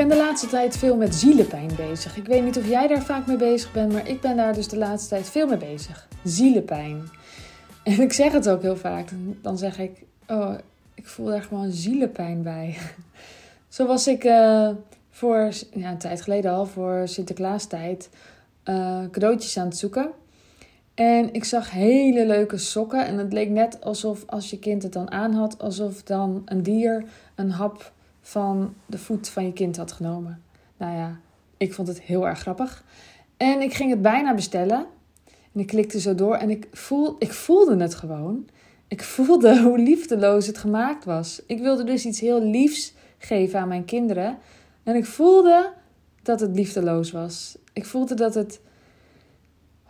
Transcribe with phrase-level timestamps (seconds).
[0.00, 2.16] ben de laatste tijd veel met zielenpijn bezig.
[2.16, 4.68] Ik weet niet of jij daar vaak mee bezig bent, maar ik ben daar dus
[4.68, 6.08] de laatste tijd veel mee bezig.
[6.24, 7.08] Zielenpijn.
[7.82, 9.08] En ik zeg het ook heel vaak.
[9.42, 10.54] Dan zeg ik, oh,
[10.94, 12.76] ik voel daar gewoon zielenpijn bij.
[13.68, 14.70] Zo was ik uh,
[15.10, 18.08] voor ja, een tijd geleden al, voor Sinterklaastijd,
[18.64, 20.10] uh, cadeautjes aan het zoeken.
[20.94, 23.06] En ik zag hele leuke sokken.
[23.06, 26.62] En het leek net alsof als je kind het dan aan had, alsof dan een
[26.62, 30.42] dier een hap van de voet van je kind had genomen.
[30.76, 31.20] Nou ja,
[31.56, 32.84] ik vond het heel erg grappig.
[33.36, 34.86] En ik ging het bijna bestellen.
[35.52, 38.48] En ik klikte zo door en ik, voel, ik voelde het gewoon.
[38.88, 41.42] Ik voelde hoe liefdeloos het gemaakt was.
[41.46, 44.38] Ik wilde dus iets heel liefs geven aan mijn kinderen.
[44.82, 45.72] En ik voelde
[46.22, 47.58] dat het liefdeloos was.
[47.72, 48.60] Ik voelde dat het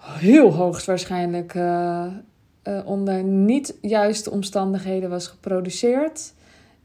[0.01, 2.07] heel hoogstwaarschijnlijk uh,
[2.85, 6.33] onder niet juiste omstandigheden was geproduceerd.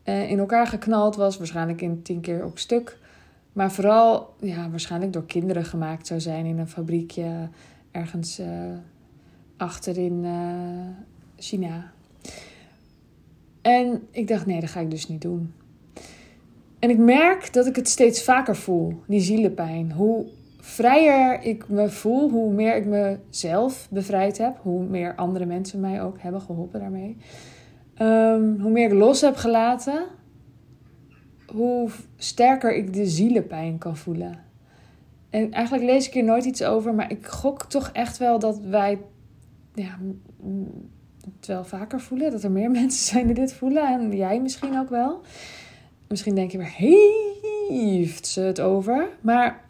[0.06, 2.98] Uh, in elkaar geknald was, waarschijnlijk in tien keer op stuk.
[3.53, 7.50] Maar vooral ja, waarschijnlijk door kinderen gemaakt zou zijn in een fabriekje
[7.92, 8.42] ergens
[9.58, 10.26] achter in
[11.38, 11.92] China.
[13.61, 15.53] En ik dacht, nee, dat ga ik dus niet doen.
[16.80, 19.92] En ik merk dat ik het steeds vaker voel, die zielenpijn.
[19.92, 20.26] Hoe
[20.59, 26.02] vrijer ik me voel, hoe meer ik mezelf bevrijd heb, hoe meer andere mensen mij
[26.02, 27.17] ook hebben geholpen daarmee.
[28.02, 30.06] Um, hoe meer ik los heb gelaten,
[31.48, 34.44] hoe sterker ik de zielenpijn kan voelen.
[35.30, 38.60] En eigenlijk lees ik hier nooit iets over, maar ik gok toch echt wel dat
[38.60, 39.00] wij
[39.73, 39.98] ja,
[41.38, 42.32] het wel vaker voelen.
[42.32, 43.88] Dat er meer mensen zijn die dit voelen.
[43.88, 45.22] En jij misschien ook wel.
[46.08, 46.76] Misschien denk je weer,
[47.68, 49.08] heeft ze het over?
[49.22, 49.66] Maar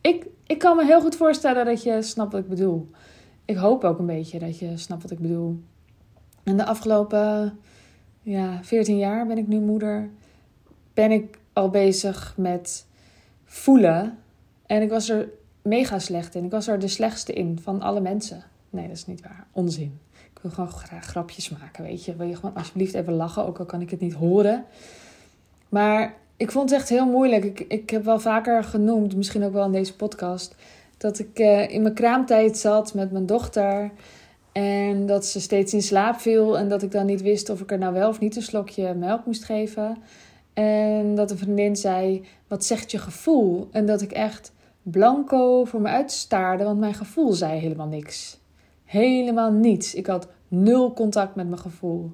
[0.00, 2.90] ik, ik kan me heel goed voorstellen dat je snapt wat ik bedoel.
[3.44, 5.62] Ik hoop ook een beetje dat je snapt wat ik bedoel.
[6.42, 7.58] En de afgelopen
[8.22, 10.08] ja, 14 jaar ben ik nu moeder.
[10.94, 12.86] Ben ik al bezig met
[13.44, 14.18] voelen.
[14.66, 15.28] En ik was er
[15.62, 16.44] mega slecht in.
[16.44, 18.42] Ik was er de slechtste in van alle mensen.
[18.70, 19.46] Nee, dat is niet waar.
[19.52, 19.98] Onzin.
[20.34, 22.16] Ik wil gewoon graag grapjes maken, weet je.
[22.16, 24.64] Wil je gewoon alsjeblieft even lachen, ook al kan ik het niet horen.
[25.68, 27.44] Maar ik vond het echt heel moeilijk.
[27.44, 30.54] Ik, ik heb wel vaker genoemd, misschien ook wel in deze podcast,
[30.96, 33.90] dat ik uh, in mijn kraamtijd zat met mijn dochter.
[34.52, 36.58] En dat ze steeds in slaap viel.
[36.58, 38.94] En dat ik dan niet wist of ik er nou wel of niet een slokje
[38.94, 39.96] melk moest geven.
[40.52, 43.68] En dat een vriendin zei: Wat zegt je gevoel?
[43.70, 44.52] En dat ik echt
[44.82, 48.40] blanco voor me uitstaarde, want mijn gevoel zei helemaal niks.
[48.84, 49.94] Helemaal niets.
[49.94, 52.10] Ik had nul contact met mijn gevoel.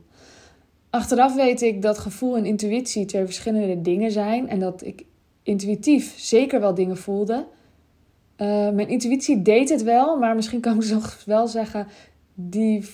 [0.91, 4.49] Achteraf weet ik dat gevoel en intuïtie twee verschillende dingen zijn.
[4.49, 5.05] En dat ik
[5.43, 7.47] intuïtief zeker wel dingen voelde.
[8.37, 11.87] Uh, mijn intuïtie deed het wel, maar misschien kan ik nog wel zeggen,
[12.41, 12.85] die,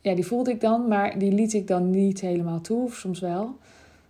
[0.00, 3.20] ja, die voelde ik dan, maar die liet ik dan niet helemaal toe, of soms
[3.20, 3.56] wel.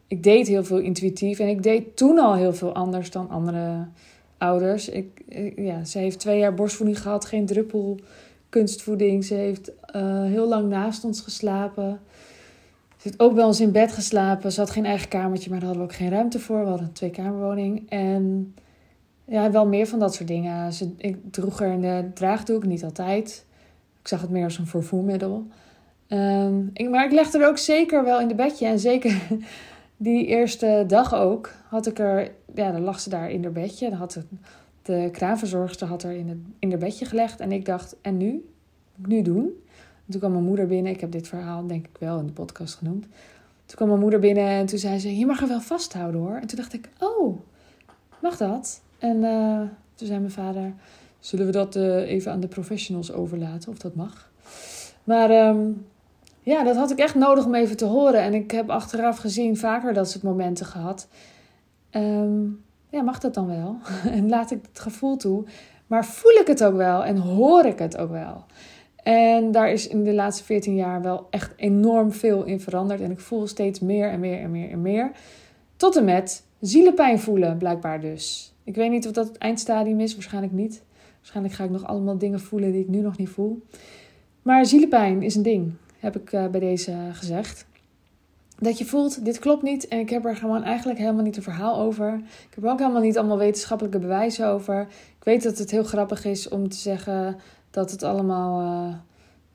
[0.06, 3.86] Ik deed heel veel intuïtief en ik deed toen al heel veel anders dan andere
[4.38, 4.88] ouders.
[4.88, 5.22] Ik,
[5.56, 7.98] ja, ze heeft twee jaar borstvoeding gehad, geen druppel
[8.48, 9.24] kunstvoeding.
[9.24, 12.00] Ze heeft uh, heel lang naast ons geslapen.
[12.96, 14.52] Ze heeft ook bij ons in bed geslapen.
[14.52, 16.60] Ze had geen eigen kamertje, maar daar hadden we ook geen ruimte voor.
[16.60, 17.90] We hadden een tweekamerwoning.
[17.90, 18.54] En
[19.24, 20.72] ja, wel meer van dat soort dingen.
[20.72, 23.46] Ze, ik droeg er de draagdoek, niet altijd.
[24.08, 25.46] Ik zag het meer als een vervoermiddel.
[26.08, 28.66] Um, ik, maar ik legde er ook zeker wel in de bedje.
[28.66, 29.28] En zeker
[29.96, 32.30] die eerste dag ook had ik er...
[32.54, 33.88] Ja, dan lag ze daar in haar bedje.
[33.88, 34.22] Dan had de,
[34.82, 37.40] de kraanverzorgster had er in, het, in haar bedje gelegd.
[37.40, 38.30] En ik dacht, en nu?
[38.94, 39.52] Moet ik nu doen?
[40.08, 40.92] toen kwam mijn moeder binnen.
[40.92, 43.06] Ik heb dit verhaal denk ik wel in de podcast genoemd.
[43.66, 46.36] Toen kwam mijn moeder binnen en toen zei ze: Je mag er wel vasthouden hoor.
[46.36, 47.40] En toen dacht ik: Oh,
[48.22, 48.82] mag dat?
[48.98, 49.60] En uh,
[49.94, 50.72] toen zei mijn vader:
[51.20, 54.30] Zullen we dat uh, even aan de professionals overlaten of dat mag?
[55.04, 55.86] Maar um,
[56.42, 58.20] ja, dat had ik echt nodig om even te horen.
[58.20, 61.08] En ik heb achteraf gezien vaker dat soort momenten gehad.
[61.90, 63.76] Um, ja, mag dat dan wel?
[64.18, 65.44] en laat ik het gevoel toe.
[65.86, 68.44] Maar voel ik het ook wel en hoor ik het ook wel?
[69.02, 73.00] En daar is in de laatste 14 jaar wel echt enorm veel in veranderd.
[73.00, 75.10] En ik voel steeds meer en meer en meer en meer.
[75.76, 78.54] Tot en met zielenpijn voelen, blijkbaar dus.
[78.64, 80.82] Ik weet niet of dat het eindstadium is, waarschijnlijk niet.
[81.28, 83.62] Waarschijnlijk ga ik nog allemaal dingen voelen die ik nu nog niet voel.
[84.42, 87.66] Maar zielenpijn is een ding, heb ik uh, bij deze gezegd.
[88.58, 91.42] Dat je voelt, dit klopt niet en ik heb er gewoon eigenlijk helemaal niet een
[91.42, 92.14] verhaal over.
[92.48, 94.80] Ik heb er ook helemaal niet allemaal wetenschappelijke bewijzen over.
[95.18, 97.36] Ik weet dat het heel grappig is om te zeggen
[97.70, 98.94] dat het allemaal uh,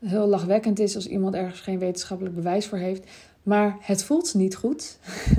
[0.10, 3.10] heel lachwekkend is als iemand ergens geen wetenschappelijk bewijs voor heeft.
[3.44, 4.98] Maar het voelt niet goed,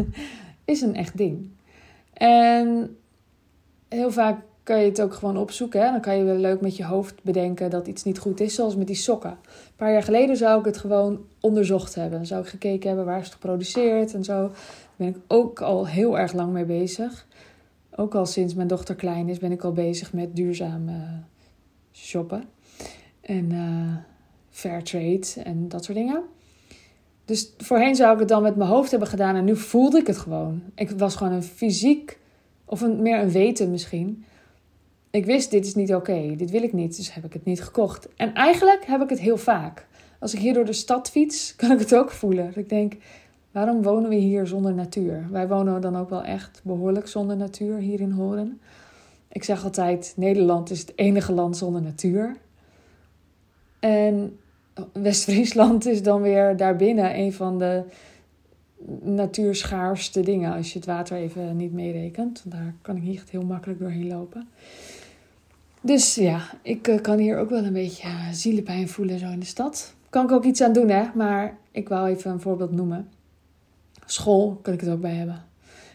[0.64, 1.50] is een echt ding.
[2.12, 2.96] En
[3.88, 5.84] heel vaak kan je het ook gewoon opzoeken.
[5.84, 5.90] Hè?
[5.90, 8.76] Dan kan je wel leuk met je hoofd bedenken dat iets niet goed is, zoals
[8.76, 9.30] met die sokken.
[9.30, 12.18] Een paar jaar geleden zou ik het gewoon onderzocht hebben.
[12.18, 14.40] Dan zou ik gekeken hebben waar is het geproduceerd en zo.
[14.40, 14.50] Daar
[14.96, 17.26] ben ik ook al heel erg lang mee bezig.
[17.96, 20.90] Ook al sinds mijn dochter klein is, ben ik al bezig met duurzaam
[21.92, 22.44] shoppen.
[23.20, 23.96] En uh,
[24.50, 26.22] fair trade en dat soort dingen.
[27.24, 30.06] Dus voorheen zou ik het dan met mijn hoofd hebben gedaan en nu voelde ik
[30.06, 30.62] het gewoon.
[30.74, 32.18] Ik was gewoon een fysiek,
[32.64, 34.24] of een, meer een weten misschien.
[35.14, 37.62] Ik wist, dit is niet oké, dit wil ik niet, dus heb ik het niet
[37.62, 38.08] gekocht.
[38.16, 39.86] En eigenlijk heb ik het heel vaak.
[40.18, 42.52] Als ik hier door de stad fiets, kan ik het ook voelen.
[42.54, 42.94] ik denk,
[43.50, 45.26] waarom wonen we hier zonder natuur?
[45.30, 48.60] Wij wonen dan ook wel echt behoorlijk zonder natuur hier in Horen.
[49.28, 52.36] Ik zeg altijd, Nederland is het enige land zonder natuur.
[53.80, 54.38] En
[54.92, 57.84] West-Friesland is dan weer daarbinnen een van de
[59.02, 60.54] natuurschaarste dingen.
[60.54, 62.42] Als je het water even niet meerekent.
[62.46, 64.48] Daar kan ik niet echt heel makkelijk doorheen lopen.
[65.84, 69.46] Dus ja, ik eh, kan hier ook wel een beetje zielepijn voelen zo in de
[69.46, 69.94] stad.
[70.10, 71.04] Kan ik ook iets aan doen, hè?
[71.14, 73.08] Maar ik wou even een voorbeeld noemen.
[74.06, 75.44] School kan ik het ook bij hebben.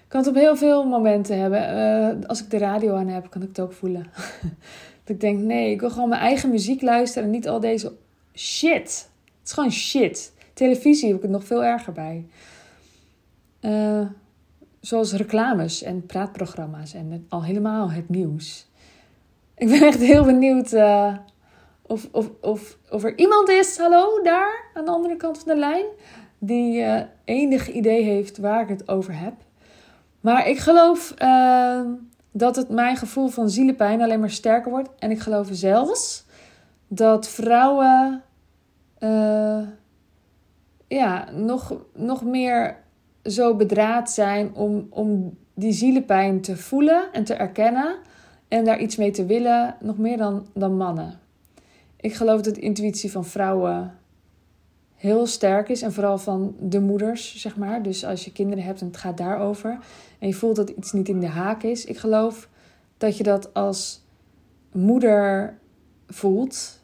[0.08, 1.68] Kan het op heel veel momenten hebben.
[1.68, 4.06] Eh, als ik de radio aan heb, kan ik het ook voelen.
[5.04, 7.92] dat ik denk, nee, ik wil gewoon mijn eigen muziek luisteren en niet al deze
[8.34, 9.10] shit.
[9.40, 10.34] Het is gewoon shit.
[10.54, 12.26] Televisie heb ik het nog veel erger bij.
[14.80, 18.69] Zoals reclames en praatprogramma's en al helemaal het nieuws.
[19.60, 21.14] Ik ben echt heel benieuwd uh,
[21.82, 25.60] of, of, of, of er iemand is, hallo, daar aan de andere kant van de
[25.60, 25.86] lijn,
[26.38, 29.34] die uh, enig idee heeft waar ik het over heb.
[30.20, 31.14] Maar ik geloof
[32.32, 34.90] dat het mijn gevoel van zielepijn alleen maar sterker wordt.
[35.00, 36.26] En ik geloof zelfs
[36.88, 38.24] dat vrouwen
[40.88, 42.78] ja, nog, nog meer
[43.24, 47.96] zo bedraad zijn om, om die zielepijn te voelen en te erkennen
[48.50, 51.20] en daar iets mee te willen, nog meer dan, dan mannen.
[51.96, 53.94] Ik geloof dat de intuïtie van vrouwen
[54.96, 57.84] heel sterk is en vooral van de moeders, zeg maar.
[57.84, 59.80] Dus als je kinderen hebt en het gaat daarover
[60.20, 62.50] en je voelt dat iets niet in de haak is, ik geloof
[62.98, 64.02] dat je dat als
[64.72, 65.58] moeder
[66.08, 66.80] voelt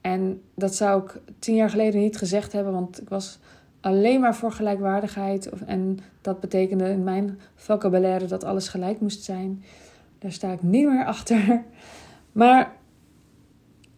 [0.00, 3.38] en dat zou ik tien jaar geleden niet gezegd hebben, want ik was
[3.80, 5.48] alleen maar voor gelijkwaardigheid.
[5.66, 9.64] En dat betekende in mijn vocabulaire dat alles gelijk moest zijn.
[10.24, 11.62] Daar sta ik niet meer achter.
[12.32, 12.72] Maar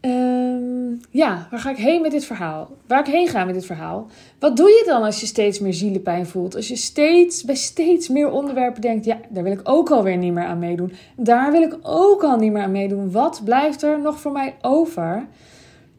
[0.01, 2.71] ehm, ja, waar ga ik heen met dit verhaal?
[2.87, 4.07] Waar ik heen ga met dit verhaal?
[4.39, 6.55] Wat doe je dan als je steeds meer zielepijn voelt?
[6.55, 10.33] Als je steeds bij steeds meer onderwerpen denkt: ja, daar wil ik ook alweer niet
[10.33, 10.93] meer aan meedoen.
[11.17, 13.11] Daar wil ik ook al niet meer aan meedoen.
[13.11, 15.27] Wat blijft er nog voor mij over?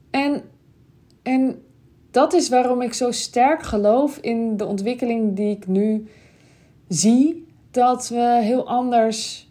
[0.10, 0.42] En,
[1.24, 1.62] en
[2.12, 6.08] dat is waarom ik zo sterk geloof in de ontwikkeling die ik nu
[6.88, 7.46] zie.
[7.72, 9.47] Dat we heel anders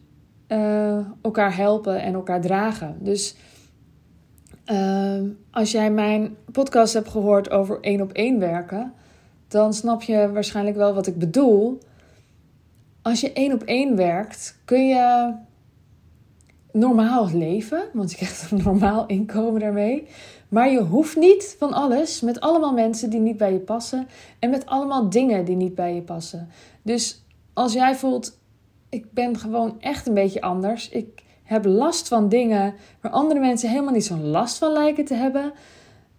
[0.48, 2.96] uh, elkaar helpen en elkaar dragen.
[3.00, 3.36] Dus
[4.66, 5.20] uh,
[5.50, 8.92] als jij mijn podcast hebt gehoord over één op één werken,
[9.48, 11.78] dan snap je waarschijnlijk wel wat ik bedoel.
[13.02, 15.34] Als je één op één werkt, kun je
[16.72, 20.06] normaal leven, want je krijgt een normaal inkomen daarmee.
[20.48, 24.08] Maar je hoeft niet van alles met allemaal mensen die niet bij je passen
[24.38, 26.48] en met allemaal dingen die niet bij je passen.
[26.82, 28.38] Dus als jij voelt,
[28.96, 30.88] ik ben gewoon echt een beetje anders.
[30.88, 35.14] Ik heb last van dingen waar andere mensen helemaal niet zo'n last van lijken te
[35.14, 35.52] hebben.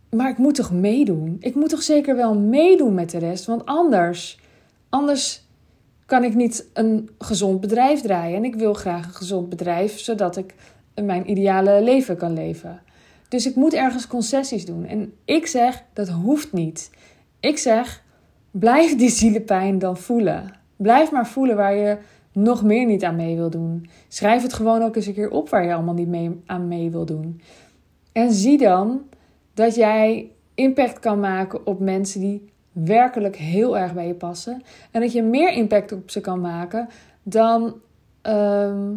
[0.10, 1.38] Maar ik moet toch meedoen?
[1.40, 3.46] Ik moet toch zeker wel meedoen met de rest?
[3.46, 4.40] Want anders,
[4.90, 5.46] anders
[6.06, 8.38] kan ik niet een gezond bedrijf draaien.
[8.38, 10.56] En ik wil graag een gezond bedrijf, zodat ik
[10.96, 12.82] mijn ideale leven kan leven.
[13.30, 14.86] Dus ik moet ergens concessies doen.
[14.86, 16.92] En ik zeg, dat hoeft niet.
[17.40, 18.04] Ik zeg,
[18.51, 20.54] blijf die zielepijn dan voelen.
[20.75, 21.98] Blijf maar voelen waar je
[22.38, 23.89] nog meer niet aan mee wil doen.
[24.08, 26.91] Schrijf het gewoon ook eens een keer op waar je allemaal niet mee, aan mee
[26.91, 27.41] wil doen.
[28.12, 29.01] En zie dan
[29.53, 34.62] dat jij impact kan maken op mensen die werkelijk heel erg bij je passen.
[34.91, 36.88] En dat je meer impact op ze kan maken
[37.24, 37.75] dan,
[38.22, 38.94] ehm,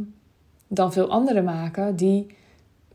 [0.68, 2.26] dan veel anderen maken die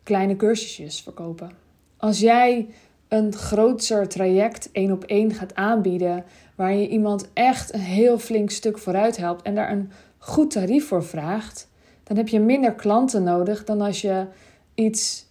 [0.03, 1.51] kleine cursusjes verkopen.
[1.97, 2.67] Als jij
[3.07, 6.23] een groter traject één op één gaat aanbieden,
[6.55, 9.91] waar je iemand echt een heel flink stuk vooruit helpt en daar een
[10.25, 11.69] goed tarief voor vraagt,
[12.03, 14.25] dan heb je minder klanten nodig dan als je
[14.73, 15.25] iets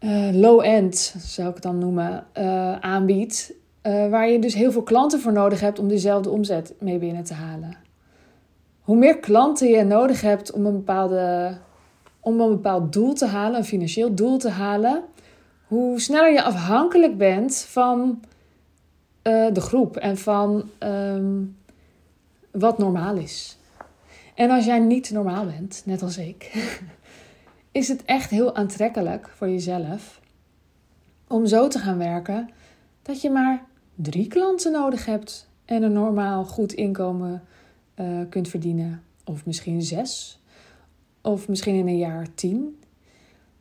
[0.00, 3.52] uh, low-end, zou ik het dan noemen, uh, aanbiedt.
[3.82, 7.24] Uh, waar je dus heel veel klanten voor nodig hebt om dezelfde omzet mee binnen
[7.24, 7.76] te halen.
[8.80, 11.56] Hoe meer klanten je nodig hebt om een bepaalde
[12.20, 15.02] om een bepaald doel te halen, een financieel doel te halen,
[15.66, 18.20] hoe sneller je afhankelijk bent van
[19.22, 21.56] de groep en van um,
[22.50, 23.55] wat normaal is.
[24.36, 26.52] En als jij niet normaal bent, net als ik,
[27.72, 30.20] is het echt heel aantrekkelijk voor jezelf
[31.28, 32.48] om zo te gaan werken
[33.02, 33.64] dat je maar
[33.94, 37.42] drie klanten nodig hebt en een normaal goed inkomen
[38.00, 39.02] uh, kunt verdienen.
[39.24, 40.40] Of misschien zes
[41.20, 42.80] of misschien in een jaar tien.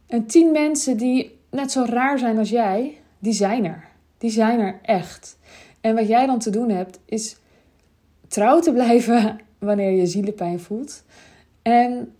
[0.08, 3.88] En tien mensen die net zo raar zijn als jij, die zijn er.
[4.18, 5.38] Die zijn er echt.
[5.82, 7.38] En wat jij dan te doen hebt, is
[8.28, 11.04] trouw te blijven wanneer je zielenpijn voelt.
[11.62, 12.14] En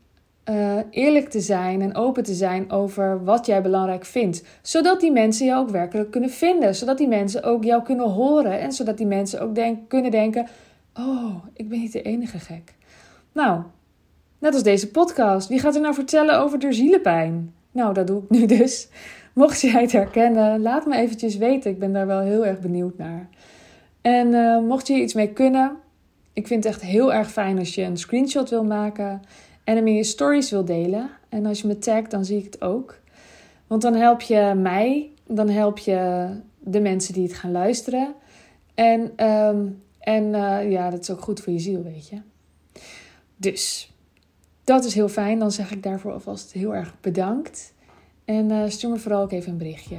[0.50, 4.44] uh, eerlijk te zijn en open te zijn over wat jij belangrijk vindt.
[4.62, 6.76] Zodat die mensen jou ook werkelijk kunnen vinden.
[6.76, 8.60] Zodat die mensen ook jou kunnen horen.
[8.60, 10.48] En zodat die mensen ook denk, kunnen denken:
[10.94, 12.74] Oh, ik ben niet de enige gek.
[13.32, 13.62] Nou,
[14.40, 15.48] net als deze podcast.
[15.48, 17.54] Wie gaat er nou vertellen over de zielenpijn?
[17.72, 18.88] Nou, dat doe ik nu dus.
[19.34, 21.72] Mocht jij het herkennen, laat me eventjes weten.
[21.72, 23.30] Ik ben daar wel heel erg benieuwd naar.
[24.02, 25.78] En uh, mocht je iets mee kunnen,
[26.36, 29.22] ik vind het echt heel erg fijn als je een screenshot wil maken
[29.64, 31.10] en hem in je stories wil delen.
[31.30, 33.00] En als je me tagt, dan zie ik het ook.
[33.68, 38.16] Want dan help je mij, dan help je de mensen die het gaan luisteren.
[38.74, 39.68] En, ehm,
[40.00, 42.22] en uh, ja, dat is ook goed voor je ziel, weet je.
[43.36, 43.94] Dus
[44.64, 45.40] dat is heel fijn.
[45.40, 47.74] Dan zeg ik daarvoor alvast heel erg bedankt.
[48.26, 49.98] En uh, stuur me vooral ook even een berichtje.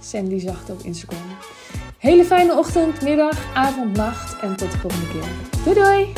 [0.00, 1.18] Sandy Zacht op Instagram.
[2.00, 4.38] Hele fijne ochtend, middag, avond, nacht.
[4.40, 5.28] En tot de volgende keer.
[5.64, 6.12] Doei doei!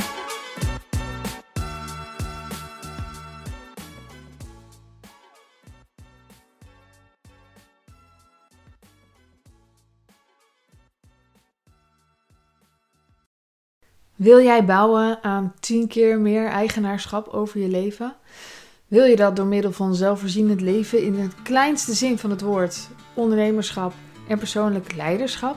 [14.15, 18.17] Wil jij bouwen aan 10 keer meer eigenaarschap over je leven?
[18.87, 22.89] Wil je dat door middel van zelfvoorzienend leven in het kleinste zin van het woord,
[23.15, 23.93] ondernemerschap
[24.29, 25.57] en persoonlijk leiderschap?